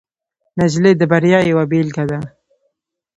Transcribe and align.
نجلۍ 0.59 0.93
د 0.97 1.01
بریا 1.11 1.39
یوه 1.51 1.63
بیلګه 1.71 2.03
ده. 2.09 2.19